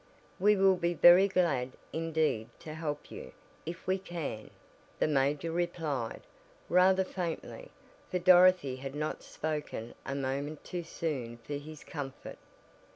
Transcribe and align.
"We 0.39 0.55
will 0.55 0.77
be 0.77 0.95
very 0.95 1.27
glad, 1.27 1.73
indeed, 1.93 2.49
to 2.61 2.73
help 2.73 3.11
you, 3.11 3.33
if 3.67 3.85
we 3.85 3.99
can," 3.99 4.49
the 4.97 5.05
major 5.07 5.51
replied, 5.51 6.21
rather 6.69 7.03
faintly, 7.03 7.69
for 8.09 8.17
Dorothy 8.17 8.77
had 8.77 8.95
not 8.95 9.21
spoken 9.21 9.93
a 10.03 10.15
moment 10.15 10.63
too 10.63 10.81
soon 10.81 11.37
for 11.37 11.53
his 11.53 11.83
comfort. 11.83 12.39